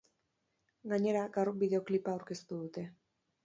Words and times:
Gainera, 0.93 1.21
gaur 1.37 1.53
bideoklipa 1.61 2.15
aurkeztu 2.17 2.61
dute. 2.67 2.89